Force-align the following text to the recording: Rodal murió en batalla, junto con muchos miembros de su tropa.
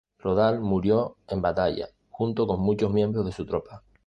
Rodal 0.17 0.59
murió 0.61 1.15
en 1.27 1.43
batalla, 1.43 1.89
junto 2.09 2.47
con 2.47 2.59
muchos 2.59 2.91
miembros 2.91 3.23
de 3.23 3.31
su 3.31 3.45
tropa. 3.45 3.83